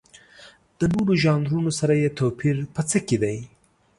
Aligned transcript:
د 0.79 0.81
نورو 0.93 1.13
ژانرونو 1.23 1.71
سره 1.79 1.93
یې 2.01 2.09
توپیر 2.17 2.55
په 2.75 2.81
څه 2.89 2.97
کې 3.07 3.17
دی؟ 3.23 3.37